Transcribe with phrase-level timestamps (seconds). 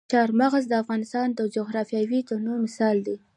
[0.11, 3.17] چار مغز د افغانستان د جغرافیوي تنوع مثال دی.